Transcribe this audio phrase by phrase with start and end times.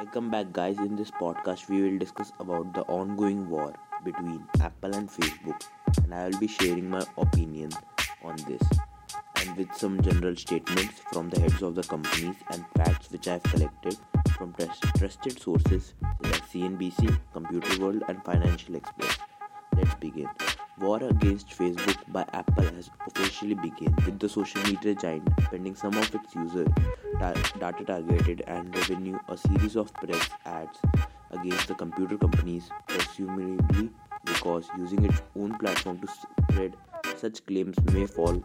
[0.00, 0.78] Welcome back guys.
[0.78, 5.60] In this podcast we will discuss about the ongoing war between Apple and Facebook
[6.02, 7.68] and I will be sharing my opinion
[8.24, 8.62] on this
[9.36, 13.32] and with some general statements from the heads of the companies and facts which I
[13.32, 13.98] have collected
[14.38, 14.54] from
[14.96, 15.92] trusted sources
[16.22, 19.18] like CNBC, Computer World and Financial Express.
[19.76, 20.30] Let's begin.
[20.80, 25.94] War against Facebook by Apple has officially begun with the social media giant spending some
[25.94, 26.64] of its user
[27.18, 30.78] data targeted and revenue a series of press ads
[31.32, 33.90] against the computer companies presumably
[34.24, 36.74] because using its own platform to spread
[37.16, 38.42] such claims may fall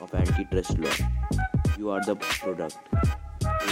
[0.00, 0.90] of antitrust law.
[1.78, 2.78] You are the product.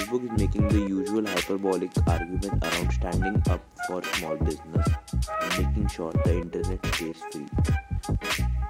[0.07, 5.89] Facebook is making the usual hyperbolic argument around standing up for small business and making
[5.89, 7.47] sure the internet stays free.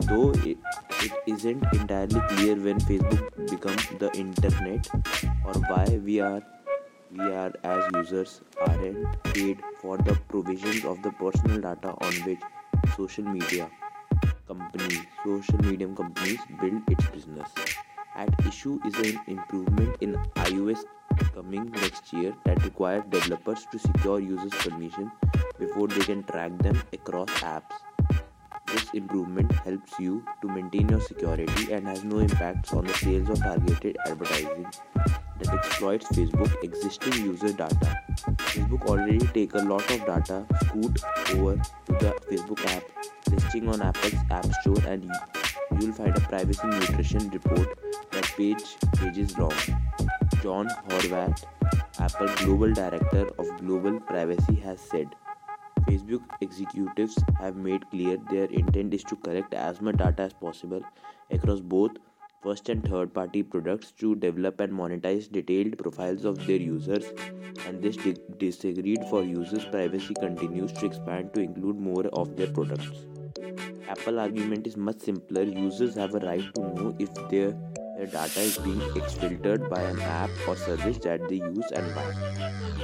[0.08, 0.56] Though it,
[1.02, 4.88] it isn't entirely clear when facebook becomes the internet
[5.44, 6.40] or why we are
[7.10, 12.40] we are as users aren't paid for the provisions of the personal data on which
[12.96, 13.70] social media
[14.48, 17.50] companies social media companies build its business.
[18.16, 20.82] At issue is an improvement in ios
[21.34, 25.10] coming next year that requires developers to secure users permission
[25.58, 27.86] before they can track them across apps
[28.66, 33.28] this improvement helps you to maintain your security and has no impacts on the sales
[33.28, 34.66] of targeted advertising
[35.38, 38.02] that exploits Facebook existing user data.
[38.38, 40.98] Facebook already take a lot of data scoot
[41.34, 41.56] over
[41.86, 42.82] to the Facebook app
[43.30, 45.12] listing on Apple's App Store and you,
[45.80, 47.78] you'll find a privacy nutrition report
[48.10, 49.52] that page pages long.
[50.46, 51.42] John Horvath,
[51.98, 55.08] Apple Global Director of Global Privacy has said
[55.88, 60.84] Facebook executives have made clear their intent is to collect as much data as possible
[61.32, 61.96] across both
[62.44, 67.06] first and third party products to develop and monetize detailed profiles of their users
[67.66, 72.52] and this di- disagreed for users privacy continues to expand to include more of their
[72.52, 73.06] products.
[73.88, 75.42] Apple argument is much simpler.
[75.42, 77.52] Users have a right to know if their
[77.96, 82.12] their data is being exfiltered by an app or service that they use and buy.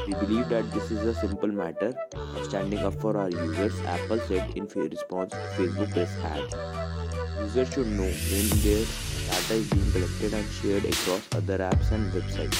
[0.06, 4.20] We believe that this is a simple matter of standing up for our users, Apple
[4.20, 7.42] said in response to Facebook press ad.
[7.42, 8.84] Users should know when their
[9.28, 12.58] data is being collected and shared across other apps and websites,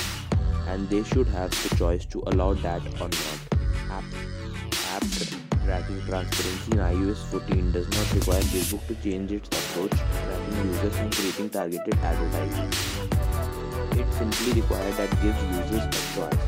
[0.69, 3.41] and they should have the choice to allow that or not.
[5.82, 10.97] Tracking transparency in iOS 14 does not require Facebook to change its approach tracking users
[10.98, 12.70] and creating targeted advertising.
[13.98, 16.44] It simply requires that gives users a choice.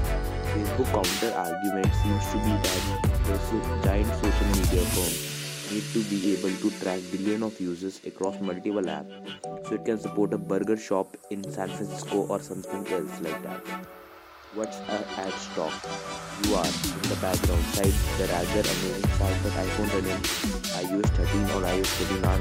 [0.55, 2.83] Facebook counter argument seems to be that
[3.27, 5.19] the giant social media firms
[5.73, 9.99] need to be able to track billions of users across multiple apps so it can
[9.99, 14.04] support a burger shop in San Francisco or something else like that.
[14.55, 15.75] What's a stock?
[16.47, 20.23] You are in the background side the rather amazing that iPhone running
[20.79, 22.39] iOS 13 or iOS 14 are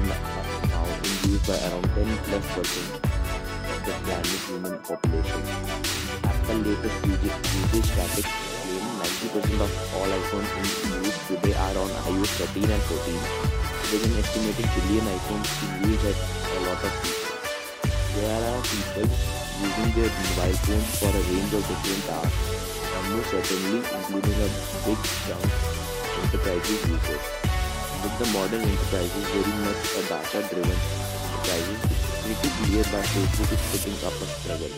[0.70, 5.42] now in use by around 10 plus percent of the planet human population.
[6.22, 8.30] Apple latest usage statistics
[8.62, 8.86] claim
[9.34, 13.10] 90% of all iPhones in use today are on iOS 13 and 14.
[13.90, 17.34] With an estimated billion iPhones in use at a lot of people.
[18.14, 22.42] There are people using their mobile phones for a range of different tasks,
[22.94, 24.48] and most certainly including a
[24.86, 25.46] big chunk
[26.22, 27.24] enterprises users.
[28.04, 33.62] With the modern enterprises very much a data-driven enterprises, it's pretty clear that Facebook is
[33.72, 34.74] putting up a struggle.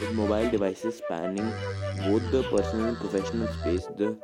[0.00, 1.50] With mobile devices spanning
[2.06, 4.16] both the personal and professional space, the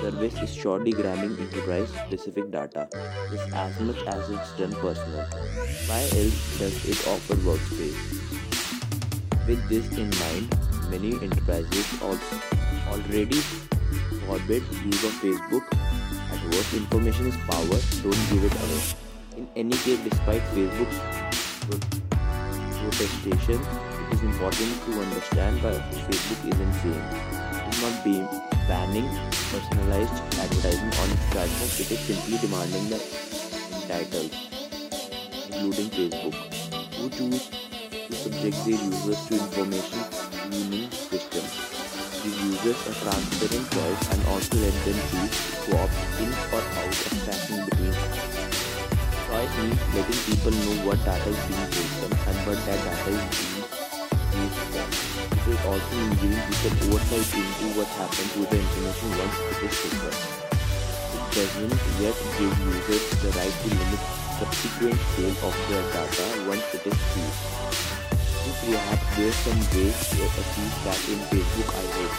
[0.00, 2.88] service is surely grabbing enterprise specific data
[3.30, 5.24] just as much as it's done personal.
[5.88, 8.61] Why else does it offer workspace?
[9.46, 10.54] With this in mind,
[10.88, 13.40] many enterprises already
[14.26, 15.66] forbid use of Facebook.
[16.30, 18.82] At worst, information is power, don't give it away.
[19.36, 20.98] In any case, despite Facebook's
[22.78, 25.74] protestation, it is important to understand why
[26.06, 27.08] Facebook isn't saying.
[27.58, 28.26] It is not being
[28.68, 29.08] banning
[29.50, 33.02] personalized advertising on its platform, it is simply demanding that
[33.82, 34.32] entitled,
[35.50, 36.34] including Facebook,
[36.94, 37.61] who choose
[38.16, 40.04] subject their users to information
[40.44, 41.44] cleaning system.
[42.20, 46.92] Give users a transparent choice and also let them choose to opt in or out
[46.92, 47.96] of tracking between
[49.32, 53.24] Choice means letting people know what data is being taken and what that data is
[53.32, 53.64] being
[54.44, 54.84] used for.
[55.48, 59.74] It also mean giving people oversight into what happens with the information once it is
[59.88, 60.14] taken.
[61.16, 64.02] It doesn't yet give users the right to limit
[64.36, 68.01] subsequent sale of their data once it is used
[68.60, 72.16] perhaps there's some ways to achieve that in Facebook I hope.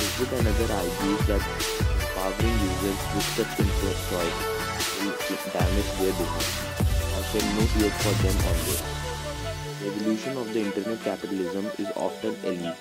[0.00, 1.42] Facebook and other argues that
[2.00, 3.52] empowering users with such
[4.08, 4.38] choice
[5.04, 5.16] will
[5.52, 6.48] damage their business.
[6.80, 9.09] I shed no tears for them on
[9.86, 12.76] evolution of the internet capitalism is often elite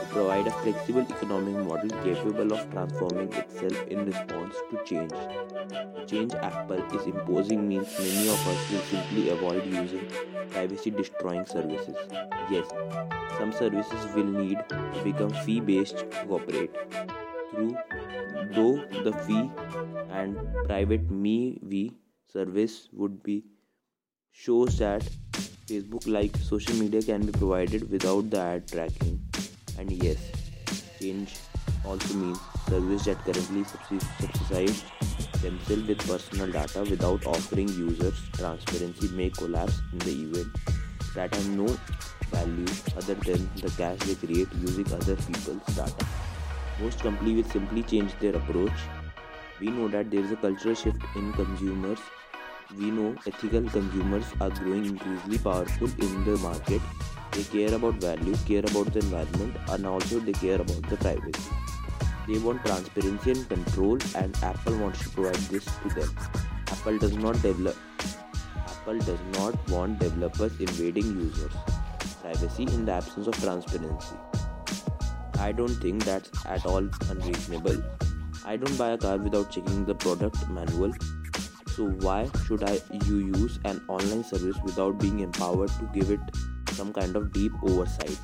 [0.00, 5.10] to provide a flexible economic model capable of transforming itself in response to change.
[5.10, 10.06] The change Apple is imposing means many of us will simply avoid using
[10.50, 11.96] privacy destroying services.
[12.50, 12.66] Yes,
[13.38, 16.74] some services will need to become fee based to operate.
[17.50, 17.76] Through
[18.52, 19.50] though the fee
[20.10, 20.36] and
[20.66, 21.92] private me we
[22.32, 23.44] service would be
[24.32, 25.08] shows that
[25.70, 29.20] Facebook like social media can be provided without the ad tracking.
[29.78, 30.18] And yes,
[31.00, 31.36] change
[31.84, 33.62] also means services that currently
[34.18, 34.82] subsidize
[35.42, 40.48] themselves with personal data without offering users transparency may collapse in the event
[41.14, 41.66] that have no
[42.32, 42.66] value
[42.96, 46.06] other than the cash they create using other people's data.
[46.80, 48.88] Most companies will simply change their approach.
[49.60, 52.00] We know that there is a cultural shift in consumers
[52.78, 56.80] we know ethical consumers are growing increasingly powerful in the market.
[57.32, 61.50] They care about value, care about the environment, and also they care about the privacy.
[62.28, 66.16] They want transparency and control, and Apple wants to provide this to them.
[66.68, 67.76] Apple does not develop.
[68.66, 71.52] Apple does not want developers invading users'
[72.22, 74.16] privacy in the absence of transparency.
[75.38, 77.82] I don't think that's at all unreasonable.
[78.44, 80.92] I don't buy a car without checking the product manual
[81.76, 86.20] so why should I you use an online service without being empowered to give it
[86.72, 88.18] some kind of deep oversight?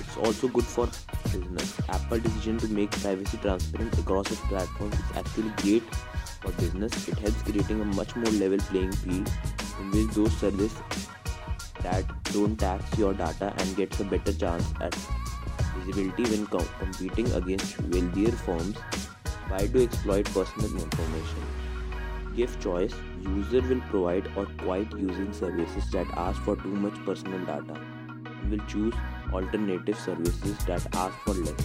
[0.00, 0.88] It's also good for
[1.32, 1.80] business.
[1.88, 5.94] Apple decision to make privacy transparent across its platform is actually great
[6.40, 7.08] for business.
[7.08, 9.30] It helps creating a much more level playing field
[9.80, 10.82] in which those services
[11.82, 14.94] that don't tax your data and gets a better chance at
[15.76, 18.76] visibility when com- competing against wealthier firms
[19.48, 21.67] Why do exploit personal information
[22.38, 22.94] give choice,
[23.36, 27.78] user will provide or quit using services that ask for too much personal data
[28.50, 28.94] will choose
[29.32, 31.64] alternative services that ask for less.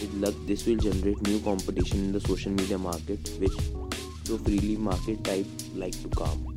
[0.00, 3.56] With luck, this will generate new competition in the social media market, which
[4.24, 6.50] so freely market type like to come.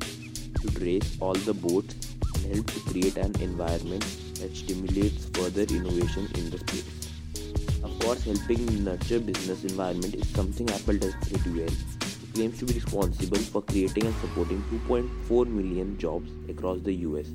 [0.61, 1.95] to raise all the boats
[2.35, 4.05] and help to create an environment
[4.39, 7.11] that stimulates further innovation in the space.
[7.83, 11.96] Of course, helping nurture business environment is something Apple does pretty well
[12.37, 17.29] claims to be responsible for creating and supporting 2.4 million jobs across the US.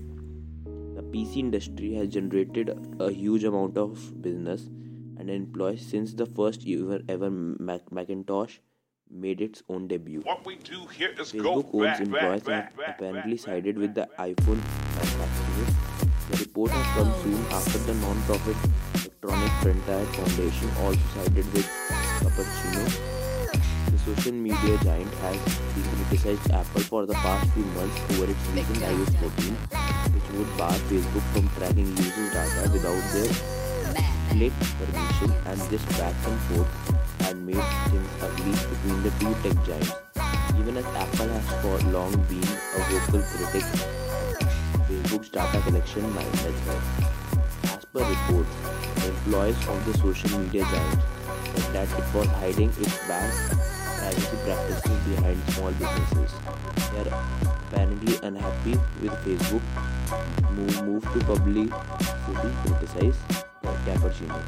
[0.98, 2.70] The PC industry has generated
[3.00, 4.68] a huge amount of business
[5.18, 8.58] and employees since the first ever, ever Mac- Macintosh
[9.10, 10.20] made its own debut.
[10.20, 14.62] What we do here is Facebook owns employees have apparently sided with the iPhone
[14.98, 15.74] manufacturers.
[16.30, 18.56] The report has come soon after the non-profit
[18.94, 21.66] Electronic Frontier Foundation also sided with
[22.20, 23.21] Cupertino
[24.04, 25.36] social media giant has
[25.74, 29.54] been criticized Apple for the past few months over its recent iOS 14,
[30.14, 33.30] which would bar Facebook from tracking users' data without their
[34.26, 36.72] split permission, and this back and forth
[37.20, 39.94] had made things ugly between the two tech giants.
[40.58, 43.66] Even as Apple has for long been a vocal critic
[44.88, 46.54] Facebook's data collection method.
[47.70, 48.50] As per reports,
[49.06, 51.00] employees of the social media giant
[51.72, 56.34] that it was hiding its bad privacy practices behind small businesses.
[56.90, 57.14] They are
[57.70, 59.62] apparently unhappy with Facebook
[60.56, 61.70] move, move to publicly
[62.66, 63.18] criticize
[63.62, 64.42] Cupertino.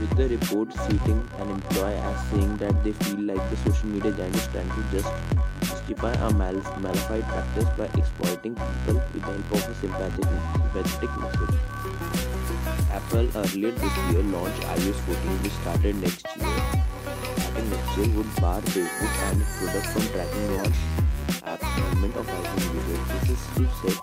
[0.00, 4.12] With the report citing an employee as saying that they feel like the social media
[4.12, 5.10] giant is trying to just
[5.60, 10.28] justify a mal- malified practice by exploiting people with the help of a sympathetic,
[10.60, 11.56] sympathetic message.
[12.92, 16.51] Apple earlier this year launched iOS 14 which started next year
[17.62, 22.74] starting next year would bar Facebook and its products from tracking non-app movement of iPhone
[22.74, 23.02] users.
[23.12, 23.98] This is to set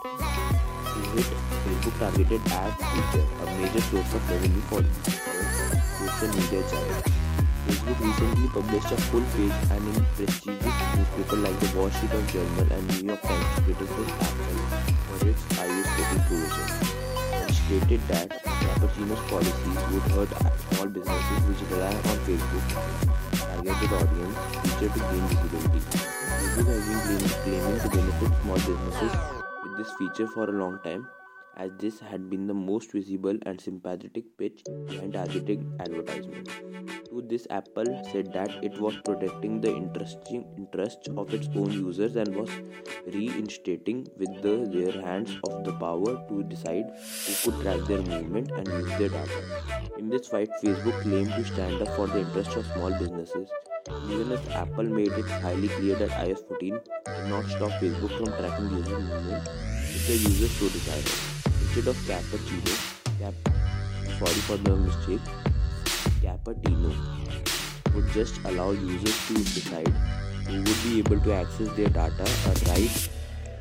[0.90, 1.30] to hit
[1.66, 4.84] Facebook targeted ad feature, a major source of revenue for
[6.00, 7.06] social media giant.
[7.68, 12.84] Facebook recently published a full page and in prestigious newspapers like the Street Journal and
[12.88, 14.62] New York Times criticized Apple
[15.06, 16.68] for its iOS 14 provision
[17.34, 20.30] and stated that Cupertino's policies would hurt
[20.72, 25.80] small businesses which rely on Facebook targeted audience feature to gain visibility.
[25.80, 29.14] Facebook has been claiming to benefit small businesses
[29.64, 31.08] with this feature for a long time.
[31.58, 36.50] As this had been the most visible and sympathetic pitch behind targeted advertisement.
[37.10, 42.36] To this, Apple said that it was protecting the interests of its own users and
[42.36, 42.50] was
[43.08, 46.86] reinstating with the, their hands of the power to decide
[47.26, 49.90] who could track their movement and use their data.
[49.98, 53.50] In this fight, Facebook claimed to stand up for the interests of small businesses.
[54.08, 58.28] Even as Apple made it highly clear that iOS 14 did not stop Facebook from
[58.38, 59.50] tracking user movement
[59.82, 61.39] if the users so desired.
[61.62, 62.74] Instead of cappuccino,
[63.20, 63.34] cap,
[64.18, 65.22] sorry for the mistake,
[66.22, 66.94] Cupertino
[67.94, 69.88] would just allow users to decide
[70.48, 73.10] who would be able to access their data, a right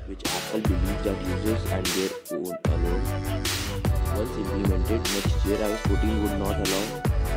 [0.07, 3.05] which Apple believes that users and their own alone.
[4.17, 6.85] Once implemented, next year iOS 14 would not allow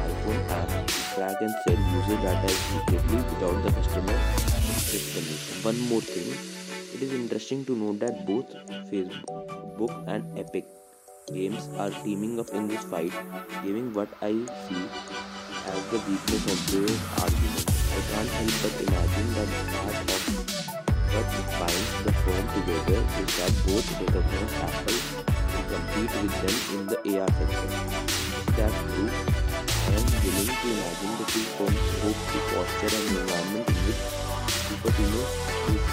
[0.07, 4.17] iPhone apps to track and sell user data secretly without the customer.
[5.63, 6.31] One more thing,
[6.93, 8.49] it is interesting to note that both
[8.89, 10.65] Facebook and Epic
[11.33, 13.13] games are teaming up in this fight,
[13.63, 14.31] giving what I
[14.67, 14.83] see
[15.65, 17.65] as the weakness of their argument.
[17.89, 20.21] I can't help but imagine that part of
[21.11, 24.99] what binds the firm together is that both recognize Apple
[25.51, 27.69] will compete with them in the AR sector.
[28.57, 29.09] That's true,
[29.81, 34.01] I am willing to imagine the two firms hope to foster an environment in which
[34.67, 35.23] Cupertino
[35.73, 35.83] is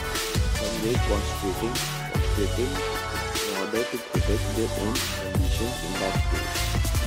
[0.59, 1.75] some way concentrating,
[2.13, 2.98] concentrating in
[3.69, 4.97] order to protect their own
[5.29, 6.57] ambitions in that space.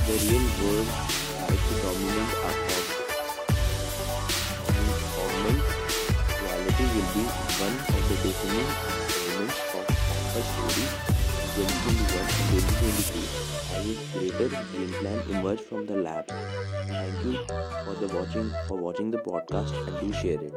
[0.06, 2.88] The real world tries to dominate our thought.
[5.18, 5.62] Augment
[6.38, 7.24] reality will be
[7.58, 8.70] one of the defining
[9.18, 9.86] elements of
[10.36, 10.86] our story
[11.58, 13.26] 2021 and 2022
[13.74, 16.26] as its greater game plan emerge from the lab.
[16.86, 17.34] Thank you
[17.84, 20.54] for the watching for watching the podcast and do share it.